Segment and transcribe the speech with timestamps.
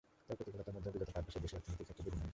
[0.27, 2.29] তবে প্রতিকূলতার মধ্যেও বিগত পাঁচ বছরে দেশের অর্থনীতির ক্ষেত্র দ্বিগুণ হয়েছে।